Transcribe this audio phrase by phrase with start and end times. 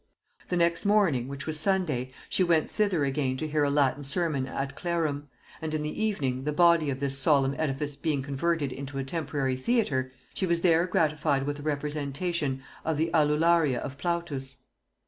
[0.49, 4.47] The next morning, which was Sunday, she went thither again to hear a Latin sermon
[4.47, 5.29] ad clerum,
[5.61, 9.55] and in the evening, the body of this solemn edifice being converted into a temporary
[9.55, 14.57] theatre, she was there gratified with a representation of the Aulularia of Plautus.